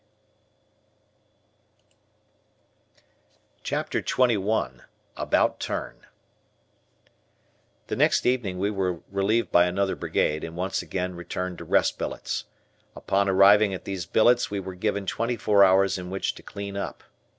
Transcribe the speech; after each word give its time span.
P. 2.97 3.03
CHAPTER 3.61 4.01
XXI 4.01 4.81
ABOUT 5.15 5.59
TURN 5.59 6.07
The 7.85 7.95
next 7.95 8.25
evening 8.25 8.57
we 8.57 8.71
were 8.71 9.01
relieved 9.11 9.51
by 9.51 9.69
the 9.69 9.85
th 9.85 9.99
Brigade, 9.99 10.43
and 10.43 10.55
once 10.55 10.81
again 10.81 11.13
returned 11.15 11.59
to 11.59 11.65
rest 11.65 11.99
billets. 11.99 12.45
Upon 12.95 13.29
arriving 13.29 13.75
at 13.75 13.85
these 13.85 14.07
billets 14.07 14.49
we 14.49 14.59
were 14.59 14.73
given 14.73 15.05
twenty 15.05 15.37
four 15.37 15.63
hours 15.63 15.99
in 15.99 16.09
which 16.09 16.33
to 16.33 16.41
clean 16.41 16.75
up. 16.75 17.03